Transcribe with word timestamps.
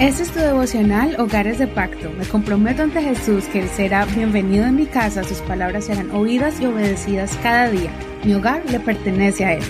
Este 0.00 0.22
es 0.22 0.30
tu 0.30 0.38
devocional 0.38 1.16
Hogares 1.18 1.58
de 1.58 1.66
Pacto. 1.66 2.08
Me 2.16 2.24
comprometo 2.24 2.84
ante 2.84 3.02
Jesús 3.02 3.46
que 3.46 3.62
Él 3.62 3.68
será 3.68 4.04
bienvenido 4.04 4.64
en 4.64 4.76
mi 4.76 4.86
casa, 4.86 5.24
sus 5.24 5.38
palabras 5.38 5.86
serán 5.86 6.12
oídas 6.12 6.60
y 6.60 6.66
obedecidas 6.66 7.36
cada 7.42 7.68
día. 7.68 7.90
Mi 8.22 8.32
hogar 8.32 8.62
le 8.70 8.78
pertenece 8.78 9.44
a 9.44 9.54
Él. 9.54 9.62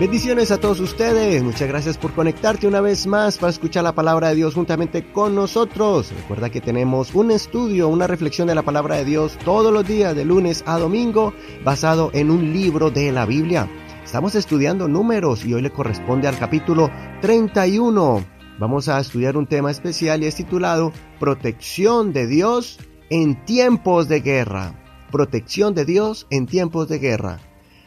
Bendiciones 0.00 0.50
a 0.50 0.58
todos 0.58 0.80
ustedes. 0.80 1.44
Muchas 1.44 1.68
gracias 1.68 1.98
por 1.98 2.12
conectarte 2.14 2.66
una 2.66 2.80
vez 2.80 3.06
más 3.06 3.38
para 3.38 3.50
escuchar 3.50 3.84
la 3.84 3.94
palabra 3.94 4.30
de 4.30 4.34
Dios 4.34 4.54
juntamente 4.54 5.12
con 5.12 5.36
nosotros. 5.36 6.12
Recuerda 6.12 6.50
que 6.50 6.60
tenemos 6.60 7.14
un 7.14 7.30
estudio, 7.30 7.86
una 7.86 8.08
reflexión 8.08 8.48
de 8.48 8.56
la 8.56 8.62
palabra 8.62 8.96
de 8.96 9.04
Dios 9.04 9.38
todos 9.44 9.72
los 9.72 9.86
días 9.86 10.16
de 10.16 10.24
lunes 10.24 10.64
a 10.66 10.80
domingo 10.80 11.32
basado 11.62 12.10
en 12.12 12.32
un 12.32 12.52
libro 12.52 12.90
de 12.90 13.12
la 13.12 13.24
Biblia. 13.24 13.68
Estamos 14.04 14.34
estudiando 14.34 14.88
números 14.88 15.44
y 15.44 15.54
hoy 15.54 15.62
le 15.62 15.70
corresponde 15.70 16.26
al 16.26 16.38
capítulo 16.38 16.90
31. 17.20 18.24
Vamos 18.58 18.88
a 18.88 18.98
estudiar 18.98 19.36
un 19.36 19.46
tema 19.46 19.70
especial 19.70 20.22
y 20.22 20.26
es 20.26 20.34
titulado 20.34 20.92
Protección 21.20 22.12
de 22.12 22.26
Dios 22.26 22.78
en 23.10 23.44
tiempos 23.44 24.08
de 24.08 24.20
guerra. 24.20 24.82
Protección 25.12 25.74
de 25.74 25.84
Dios 25.84 26.26
en 26.30 26.46
tiempos 26.46 26.88
de 26.88 26.98
guerra. 26.98 27.40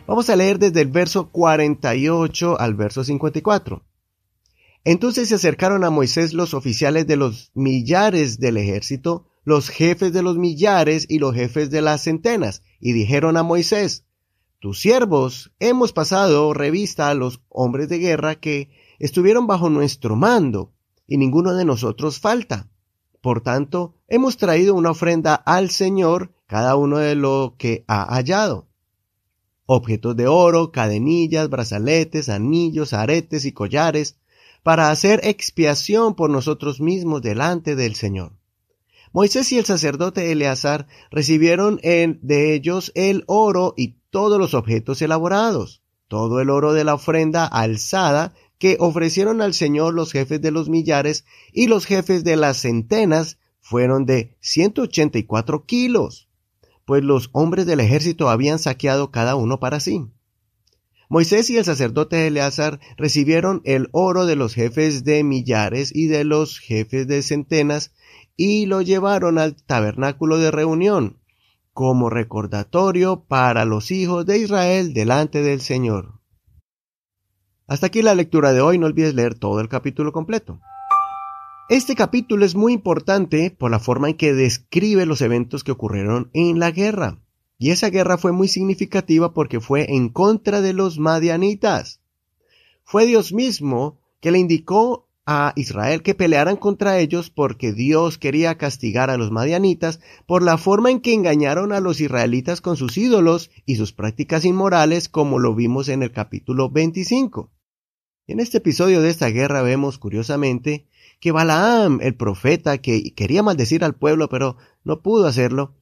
Vamos 0.07 0.29
a 0.29 0.35
leer 0.35 0.59
desde 0.59 0.81
el 0.81 0.89
verso 0.89 1.29
48 1.29 2.59
al 2.59 2.75
verso 2.75 3.03
54. 3.03 3.83
Entonces 4.85 5.29
se 5.29 5.35
acercaron 5.35 5.83
a 5.83 5.89
Moisés 5.89 6.33
los 6.33 6.53
oficiales 6.53 7.07
de 7.07 7.15
los 7.17 7.51
millares 7.53 8.39
del 8.39 8.57
ejército, 8.57 9.27
los 9.43 9.69
jefes 9.69 10.13
de 10.13 10.21
los 10.23 10.37
millares 10.37 11.05
y 11.09 11.19
los 11.19 11.33
jefes 11.33 11.69
de 11.69 11.81
las 11.81 12.03
centenas, 12.03 12.61
y 12.79 12.93
dijeron 12.93 13.35
a 13.35 13.43
Moisés, 13.43 14.05
tus 14.63 14.79
siervos 14.79 15.51
hemos 15.59 15.91
pasado 15.91 16.53
revista 16.53 17.09
a 17.09 17.13
los 17.13 17.41
hombres 17.49 17.89
de 17.89 17.97
guerra 17.97 18.35
que 18.35 18.69
estuvieron 18.97 19.45
bajo 19.45 19.69
nuestro 19.69 20.15
mando, 20.15 20.71
y 21.05 21.17
ninguno 21.17 21.53
de 21.53 21.65
nosotros 21.65 22.21
falta. 22.21 22.69
Por 23.19 23.41
tanto, 23.41 23.97
hemos 24.07 24.37
traído 24.37 24.73
una 24.73 24.91
ofrenda 24.91 25.35
al 25.35 25.69
Señor, 25.69 26.33
cada 26.47 26.77
uno 26.77 26.99
de 26.99 27.15
lo 27.15 27.55
que 27.57 27.83
ha 27.89 28.05
hallado. 28.05 28.69
Objetos 29.65 30.15
de 30.15 30.27
oro, 30.27 30.71
cadenillas, 30.71 31.49
brazaletes, 31.49 32.29
anillos, 32.29 32.93
aretes 32.93 33.43
y 33.43 33.51
collares, 33.51 34.15
para 34.63 34.91
hacer 34.91 35.19
expiación 35.25 36.15
por 36.15 36.29
nosotros 36.29 36.79
mismos 36.79 37.21
delante 37.21 37.75
del 37.75 37.95
Señor. 37.95 38.31
Moisés 39.13 39.51
y 39.51 39.59
el 39.59 39.65
sacerdote 39.65 40.31
Eleazar 40.31 40.87
recibieron 41.11 41.79
de 41.83 42.53
ellos 42.55 42.91
el 42.95 43.23
oro 43.27 43.75
y 43.77 43.97
todos 44.09 44.39
los 44.39 44.55
objetos 44.55 45.03
elaborados, 45.03 45.83
todo 46.07 46.41
el 46.41 46.49
oro 46.49 46.73
de 46.73 46.83
la 46.83 46.95
ofrenda 46.95 47.45
alzada 47.45 48.33
que 48.57 48.75
ofrecieron 48.79 49.43
al 49.43 49.53
Señor 49.53 49.93
los 49.93 50.11
jefes 50.11 50.41
de 50.41 50.49
los 50.49 50.67
millares 50.67 51.25
y 51.51 51.67
los 51.67 51.85
jefes 51.85 52.23
de 52.23 52.37
las 52.37 52.57
centenas 52.57 53.37
fueron 53.61 54.07
de 54.07 54.35
184 54.39 55.63
kilos, 55.65 56.27
pues 56.83 57.03
los 57.03 57.29
hombres 57.33 57.67
del 57.67 57.81
ejército 57.81 58.29
habían 58.29 58.57
saqueado 58.57 59.11
cada 59.11 59.35
uno 59.35 59.59
para 59.59 59.79
sí. 59.79 60.07
Moisés 61.13 61.47
y 61.51 61.57
el 61.57 61.63
sacerdote 61.63 62.25
Eleazar 62.25 62.79
recibieron 62.97 63.61
el 63.65 63.87
oro 63.91 64.25
de 64.25 64.35
los 64.35 64.55
jefes 64.55 65.03
de 65.03 65.23
millares 65.23 65.95
y 65.95 66.07
de 66.07 66.23
los 66.23 66.57
jefes 66.57 67.07
de 67.07 67.21
centenas 67.21 67.93
y 68.35 68.65
lo 68.65 68.81
llevaron 68.81 69.37
al 69.37 69.55
tabernáculo 69.55 70.39
de 70.39 70.49
reunión, 70.49 71.19
como 71.71 72.09
recordatorio 72.09 73.25
para 73.27 73.63
los 73.63 73.91
hijos 73.91 74.25
de 74.25 74.39
Israel 74.39 74.95
delante 74.95 75.43
del 75.43 75.61
Señor. 75.61 76.19
Hasta 77.67 77.85
aquí 77.85 78.01
la 78.01 78.15
lectura 78.15 78.51
de 78.51 78.61
hoy, 78.61 78.79
no 78.79 78.87
olvides 78.87 79.13
leer 79.13 79.35
todo 79.35 79.59
el 79.59 79.69
capítulo 79.69 80.13
completo. 80.13 80.61
Este 81.69 81.93
capítulo 81.93 82.43
es 82.43 82.55
muy 82.55 82.73
importante 82.73 83.51
por 83.51 83.69
la 83.69 83.79
forma 83.79 84.09
en 84.09 84.17
que 84.17 84.33
describe 84.33 85.05
los 85.05 85.21
eventos 85.21 85.63
que 85.63 85.73
ocurrieron 85.73 86.31
en 86.33 86.57
la 86.57 86.71
guerra. 86.71 87.22
Y 87.63 87.71
esa 87.71 87.89
guerra 87.89 88.17
fue 88.17 88.33
muy 88.33 88.49
significativa 88.49 89.33
porque 89.33 89.61
fue 89.61 89.95
en 89.95 90.09
contra 90.09 90.59
de 90.59 90.73
los 90.73 90.99
madianitas. 90.99 92.01
Fue 92.83 93.05
Dios 93.05 93.31
mismo 93.31 94.01
que 94.19 94.31
le 94.31 94.39
indicó 94.39 95.07
a 95.25 95.53
Israel 95.55 96.03
que 96.03 96.13
pelearan 96.13 96.57
contra 96.57 96.99
ellos 96.99 97.29
porque 97.29 97.71
Dios 97.71 98.17
quería 98.17 98.57
castigar 98.57 99.09
a 99.09 99.15
los 99.15 99.31
madianitas 99.31 100.01
por 100.25 100.43
la 100.43 100.57
forma 100.57 100.91
en 100.91 100.99
que 100.99 101.13
engañaron 101.13 101.71
a 101.71 101.79
los 101.79 102.01
israelitas 102.01 102.59
con 102.59 102.75
sus 102.75 102.97
ídolos 102.97 103.49
y 103.65 103.77
sus 103.77 103.93
prácticas 103.93 104.43
inmorales 104.43 105.07
como 105.07 105.39
lo 105.39 105.55
vimos 105.55 105.87
en 105.87 106.03
el 106.03 106.11
capítulo 106.11 106.69
25. 106.69 107.49
En 108.27 108.41
este 108.41 108.57
episodio 108.57 109.01
de 109.01 109.09
esta 109.09 109.29
guerra 109.29 109.61
vemos 109.61 109.99
curiosamente 109.99 110.85
que 111.21 111.31
Balaam, 111.31 111.99
el 112.01 112.15
profeta 112.15 112.79
que 112.79 113.13
quería 113.13 113.41
maldecir 113.41 113.85
al 113.85 113.95
pueblo 113.95 114.27
pero 114.27 114.57
no 114.83 115.01
pudo 115.01 115.27
hacerlo, 115.27 115.77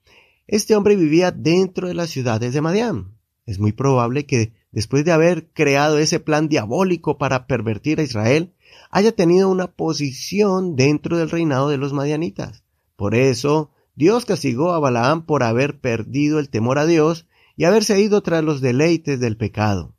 este 0.52 0.76
hombre 0.76 0.98
vivía 0.98 1.32
dentro 1.32 1.88
de 1.88 1.94
las 1.94 2.10
ciudades 2.10 2.54
de 2.54 2.60
Madián. 2.60 3.16
Es 3.46 3.58
muy 3.58 3.72
probable 3.72 4.26
que 4.26 4.52
después 4.74 5.06
de 5.06 5.14
haber 5.14 5.48
creado 5.54 5.98
ese 5.98 6.20
plan 6.20 6.50
diabólico 6.50 7.18
para 7.18 7.48
pervertir 7.48 8.02
a 8.02 8.04
Israel, 8.04 8.54
haya 8.90 9.14
tenido 9.14 9.50
una 9.50 9.68
posición 9.68 10.76
dentro 10.76 11.18
del 11.18 11.30
reinado 11.30 11.70
de 11.70 11.78
los 11.78 11.94
madianitas. 11.94 12.66
Por 12.98 13.16
eso, 13.16 13.72
Dios 13.96 14.26
castigó 14.26 14.74
a 14.74 14.80
Balaam 14.80 15.26
por 15.26 15.44
haber 15.44 15.80
perdido 15.80 16.38
el 16.38 16.50
temor 16.50 16.80
a 16.80 16.86
Dios 16.86 17.28
y 17.56 17.64
haberse 17.64 18.02
ido 18.02 18.22
tras 18.22 18.44
los 18.44 18.60
deleites 18.60 19.22
del 19.22 19.38
pecado. 19.38 19.96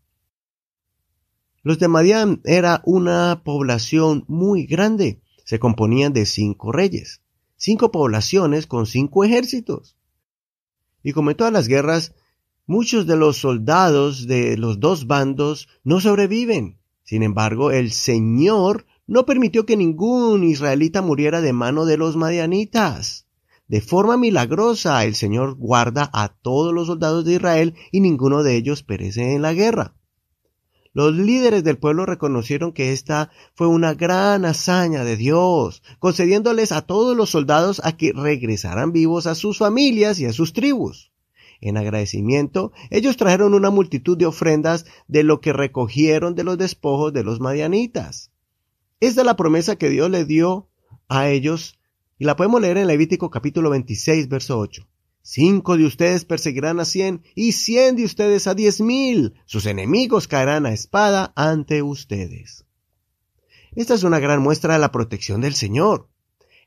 Los 1.63 1.79
de 1.79 1.89
Madian 1.89 2.43
era 2.45 2.83
una 2.85 3.41
población 3.43 4.27
muy 4.29 4.67
grande. 4.67 5.23
Se 5.47 5.59
componían 5.59 6.13
de 6.13 6.27
cinco 6.27 6.73
reyes, 6.73 7.23
cinco 7.57 7.91
poblaciones 7.91 8.67
con 8.67 8.85
cinco 8.85 9.25
ejércitos. 9.25 9.97
Y 11.03 11.13
como 11.13 11.31
en 11.31 11.37
todas 11.37 11.53
las 11.53 11.69
guerras, 11.69 12.15
muchos 12.67 13.07
de 13.07 13.17
los 13.17 13.37
soldados 13.39 14.27
de 14.27 14.57
los 14.57 14.81
dos 14.81 15.07
bandos 15.07 15.69
no 15.85 16.01
sobreviven. 16.01 16.79
Sin 17.03 17.23
embargo, 17.23 17.71
el 17.71 17.91
Señor 17.91 18.87
no 19.07 19.27
permitió 19.27 19.67
que 19.67 19.77
ningún 19.77 20.45
israelita 20.45 21.03
muriera 21.03 21.41
de 21.41 21.53
mano 21.53 21.85
de 21.85 21.97
los 21.97 22.17
madianitas. 22.17 23.27
De 23.69 23.81
forma 23.81 24.17
milagrosa, 24.17 25.05
el 25.05 25.15
Señor 25.15 25.57
guarda 25.57 26.11
a 26.13 26.29
todos 26.29 26.73
los 26.73 26.87
soldados 26.87 27.25
de 27.25 27.35
Israel 27.35 27.75
y 27.91 28.01
ninguno 28.01 28.43
de 28.43 28.57
ellos 28.57 28.83
perece 28.83 29.35
en 29.35 29.43
la 29.43 29.55
guerra. 29.55 29.95
Los 30.95 31.15
líderes 31.15 31.65
del 31.65 31.79
pueblo 31.79 32.05
reconocieron 32.05 32.73
que 32.73 32.93
esta 32.93 33.31
fue 33.55 33.67
una 33.67 33.95
gran 33.95 34.45
hazaña 34.45 35.05
de 35.05 35.17
Dios, 35.17 35.83
concediéndoles 35.99 36.71
a 36.71 36.83
todos 36.83 37.17
los 37.17 37.31
soldados 37.31 37.81
a 37.85 37.97
que 37.97 38.13
regresaran 38.13 38.93
vivos 38.93 39.27
a 39.27 39.35
sus 39.35 39.59
familias 39.59 40.21
y 40.21 40.27
a 40.27 40.35
sus 40.35 40.53
tribus. 40.53 41.11
En 41.63 41.79
agradecimiento, 41.79 42.73
ellos 42.91 43.17
trajeron 43.17 43.55
una 43.55 43.71
multitud 43.71 44.19
de 44.19 44.27
ofrendas 44.27 44.85
de 45.09 45.23
lo 45.23 45.41
que 45.41 45.55
recogieron 45.55 46.35
de 46.35 46.45
los 46.45 46.59
despojos 46.59 47.13
de 47.13 47.25
los 47.25 47.41
madianitas. 47.41 48.31
Esta 49.01 49.23
es 49.23 49.27
la 49.27 49.37
promesa 49.37 49.77
que 49.77 49.89
Dios 49.89 50.11
le 50.11 50.27
dio 50.27 50.69
a 51.09 51.31
ellos 51.31 51.79
y 52.19 52.25
la 52.25 52.37
podemos 52.37 52.61
leer 52.61 52.77
en 52.77 52.87
Levítico 52.87 53.31
capítulo 53.31 53.71
26, 53.71 54.29
verso 54.29 54.59
8. 54.59 54.87
Cinco 55.23 55.77
de 55.77 55.87
ustedes 55.87 56.25
perseguirán 56.25 56.81
a 56.81 56.85
cien 56.85 57.23
y 57.35 57.53
cien 57.53 57.95
de 57.97 58.05
ustedes 58.05 58.47
a 58.47 58.55
diez 58.55 58.81
mil. 58.81 59.35
Sus 59.47 59.67
enemigos 59.67 60.27
caerán 60.27 60.67
a 60.67 60.73
espada 60.73 61.33
ante 61.37 61.83
ustedes. 61.83 62.67
Esta 63.75 63.95
es 63.95 64.03
una 64.03 64.19
gran 64.19 64.43
muestra 64.43 64.75
de 64.75 64.81
la 64.81 64.93
protección 64.93 65.41
del 65.41 65.55
Señor. 65.55 66.09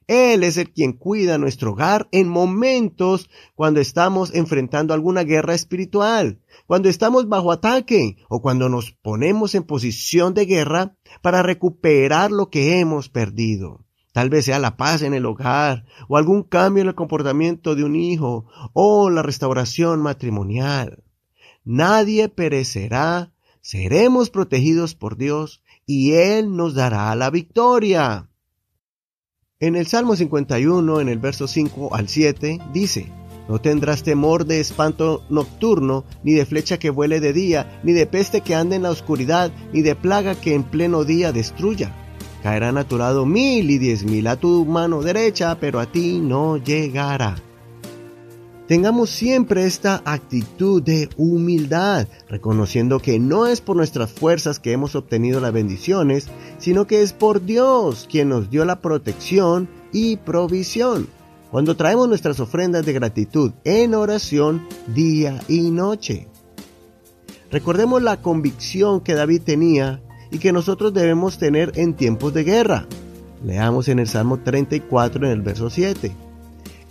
Él 0.07 0.43
es 0.43 0.57
el 0.57 0.71
quien 0.71 0.93
cuida 0.93 1.37
nuestro 1.37 1.71
hogar 1.71 2.07
en 2.11 2.29
momentos 2.29 3.29
cuando 3.55 3.79
estamos 3.79 4.33
enfrentando 4.33 4.93
alguna 4.93 5.23
guerra 5.23 5.55
espiritual, 5.55 6.39
cuando 6.67 6.89
estamos 6.89 7.27
bajo 7.27 7.51
ataque 7.51 8.17
o 8.29 8.41
cuando 8.41 8.69
nos 8.69 8.91
ponemos 8.91 9.55
en 9.55 9.63
posición 9.63 10.33
de 10.33 10.45
guerra 10.45 10.95
para 11.21 11.41
recuperar 11.41 12.31
lo 12.31 12.49
que 12.49 12.79
hemos 12.79 13.09
perdido. 13.09 13.83
Tal 14.15 14.29
vez 14.29 14.45
sea 14.45 14.59
la 14.59 14.77
paz 14.77 15.01
en 15.01 15.13
el 15.13 15.25
hogar 15.25 15.83
o 16.07 16.15
algún 16.15 16.43
cambio 16.43 16.81
en 16.81 16.87
el 16.87 16.95
comportamiento 16.95 17.75
de 17.75 17.83
un 17.83 17.97
hijo 17.97 18.45
o 18.71 19.09
la 19.09 19.21
restauración 19.21 20.01
matrimonial. 20.01 21.03
Nadie 21.65 22.29
perecerá, 22.29 23.33
seremos 23.59 24.29
protegidos 24.29 24.95
por 24.95 25.17
Dios 25.17 25.63
y 25.85 26.13
Él 26.13 26.55
nos 26.55 26.75
dará 26.75 27.13
la 27.15 27.29
victoria. 27.29 28.29
En 29.59 29.75
el 29.75 29.85
Salmo 29.85 30.15
51, 30.15 31.01
en 31.01 31.09
el 31.09 31.19
verso 31.19 31.45
5 31.49 31.93
al 31.93 32.07
7, 32.07 32.61
dice, 32.71 33.11
No 33.49 33.59
tendrás 33.59 34.03
temor 34.03 34.45
de 34.45 34.61
espanto 34.61 35.25
nocturno, 35.29 36.05
ni 36.23 36.31
de 36.31 36.45
flecha 36.45 36.79
que 36.79 36.89
vuele 36.89 37.19
de 37.19 37.33
día, 37.33 37.81
ni 37.83 37.91
de 37.91 38.05
peste 38.05 38.39
que 38.39 38.55
ande 38.55 38.77
en 38.77 38.83
la 38.83 38.91
oscuridad, 38.91 39.51
ni 39.73 39.81
de 39.81 39.93
plaga 39.93 40.35
que 40.35 40.55
en 40.55 40.63
pleno 40.63 41.03
día 41.03 41.33
destruya. 41.33 42.04
Caerán 42.45 42.77
a 42.77 42.87
tu 42.87 42.99
lado 42.99 43.25
mil 43.25 43.71
y 43.71 43.79
diez 43.79 44.05
mil 44.05 44.27
a 44.27 44.35
tu 44.35 44.65
mano 44.65 45.01
derecha, 45.01 45.57
pero 45.59 45.79
a 45.79 45.87
ti 45.87 46.19
no 46.19 46.57
llegará. 46.57 47.37
Tengamos 48.67 49.09
siempre 49.09 49.65
esta 49.65 50.03
actitud 50.05 50.79
de 50.83 51.09
humildad, 51.17 52.07
reconociendo 52.29 52.99
que 52.99 53.17
no 53.17 53.47
es 53.47 53.61
por 53.61 53.75
nuestras 53.75 54.11
fuerzas 54.11 54.59
que 54.59 54.73
hemos 54.73 54.93
obtenido 54.93 55.39
las 55.39 55.53
bendiciones, 55.53 56.27
sino 56.59 56.85
que 56.85 57.01
es 57.01 57.13
por 57.13 57.43
Dios 57.43 58.07
quien 58.11 58.29
nos 58.29 58.51
dio 58.51 58.63
la 58.63 58.79
protección 58.79 59.67
y 59.91 60.17
provisión. 60.17 61.07
Cuando 61.49 61.75
traemos 61.75 62.07
nuestras 62.07 62.39
ofrendas 62.39 62.85
de 62.85 62.93
gratitud 62.93 63.53
en 63.63 63.95
oración 63.95 64.67
día 64.93 65.39
y 65.47 65.71
noche. 65.71 66.27
Recordemos 67.49 68.03
la 68.03 68.21
convicción 68.21 69.01
que 69.01 69.15
David 69.15 69.41
tenía 69.43 69.99
y 70.31 70.39
que 70.39 70.51
nosotros 70.51 70.93
debemos 70.93 71.37
tener 71.37 71.71
en 71.75 71.93
tiempos 71.93 72.33
de 72.33 72.43
guerra. 72.43 72.87
Leamos 73.43 73.87
en 73.89 73.99
el 73.99 74.07
Salmo 74.07 74.39
34 74.39 75.25
en 75.25 75.31
el 75.31 75.41
verso 75.41 75.69
7. 75.69 76.11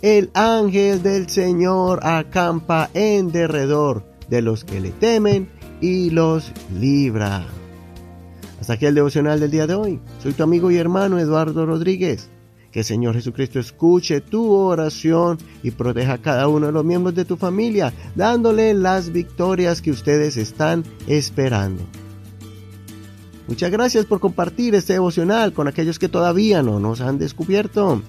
El 0.01 0.29
ángel 0.33 1.01
del 1.01 1.29
Señor 1.29 2.05
acampa 2.05 2.89
en 2.93 3.31
derredor 3.31 4.05
de 4.29 4.41
los 4.41 4.63
que 4.63 4.79
le 4.79 4.91
temen 4.91 5.49
y 5.81 6.09
los 6.11 6.51
libra. 6.79 7.45
Hasta 8.59 8.73
aquí 8.73 8.85
el 8.85 8.95
devocional 8.95 9.39
del 9.39 9.51
día 9.51 9.67
de 9.67 9.75
hoy. 9.75 9.99
Soy 10.21 10.33
tu 10.33 10.43
amigo 10.43 10.71
y 10.71 10.77
hermano 10.77 11.19
Eduardo 11.19 11.65
Rodríguez. 11.65 12.29
Que 12.71 12.79
el 12.79 12.85
Señor 12.85 13.15
Jesucristo 13.15 13.59
escuche 13.59 14.21
tu 14.21 14.51
oración 14.51 15.37
y 15.63 15.71
proteja 15.71 16.13
a 16.13 16.21
cada 16.21 16.47
uno 16.47 16.67
de 16.67 16.71
los 16.71 16.83
miembros 16.83 17.15
de 17.15 17.23
tu 17.23 17.37
familia, 17.37 17.93
dándole 18.15 18.73
las 18.73 19.11
victorias 19.11 19.81
que 19.81 19.91
ustedes 19.91 20.35
están 20.35 20.83
esperando. 21.07 21.83
Muchas 23.47 23.71
gracias 23.71 24.05
por 24.05 24.19
compartir 24.19 24.73
este 24.75 24.93
devocional 24.93 25.53
con 25.53 25.67
aquellos 25.67 25.99
que 25.99 26.09
todavía 26.09 26.63
no 26.63 26.79
nos 26.79 27.01
han 27.01 27.19
descubierto. 27.19 28.01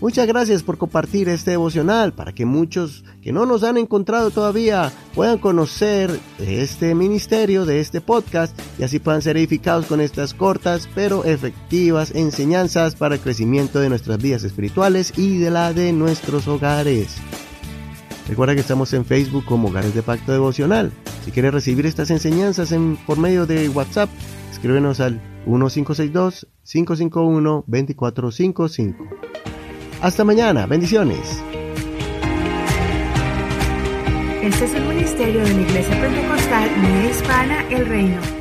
Muchas 0.00 0.26
gracias 0.26 0.62
por 0.62 0.76
compartir 0.76 1.28
este 1.28 1.52
devocional 1.52 2.12
para 2.12 2.32
que 2.34 2.44
muchos 2.44 3.04
que 3.22 3.32
no 3.32 3.46
nos 3.46 3.62
han 3.62 3.78
encontrado 3.78 4.30
todavía 4.30 4.92
puedan 5.14 5.38
conocer 5.38 6.20
este 6.38 6.94
ministerio, 6.94 7.64
de 7.64 7.80
este 7.80 8.00
podcast 8.00 8.58
y 8.78 8.82
así 8.82 8.98
puedan 8.98 9.22
ser 9.22 9.36
edificados 9.36 9.86
con 9.86 10.00
estas 10.00 10.34
cortas 10.34 10.88
pero 10.94 11.24
efectivas 11.24 12.10
enseñanzas 12.14 12.96
para 12.96 13.14
el 13.14 13.20
crecimiento 13.20 13.80
de 13.80 13.88
nuestras 13.88 14.18
vidas 14.18 14.44
espirituales 14.44 15.12
y 15.16 15.38
de 15.38 15.50
la 15.50 15.72
de 15.72 15.92
nuestros 15.92 16.48
hogares. 16.48 17.16
Recuerda 18.28 18.54
que 18.54 18.60
estamos 18.60 18.92
en 18.94 19.04
Facebook 19.04 19.44
como 19.44 19.68
Hogares 19.68 19.94
de 19.94 20.02
Pacto 20.02 20.32
Devocional. 20.32 20.92
Si 21.24 21.30
quieres 21.30 21.52
recibir 21.52 21.86
estas 21.86 22.10
enseñanzas 22.10 22.72
en, 22.72 22.96
por 22.96 23.18
medio 23.18 23.46
de 23.46 23.68
WhatsApp, 23.68 24.08
escríbenos 24.50 25.00
al 25.00 25.20
1562 25.46 26.46
551 26.64 27.64
2455. 27.66 29.08
Hasta 30.00 30.24
mañana, 30.24 30.66
bendiciones. 30.66 31.42
Este 34.42 34.64
es 34.66 34.74
el 34.74 34.84
ministerio 34.86 35.42
de 35.42 35.54
la 35.54 35.60
Iglesia 35.62 36.00
Pentecostal 36.00 36.68
Unida 36.78 37.10
Hispana 37.10 37.68
El 37.70 37.86
Reino. 37.86 38.33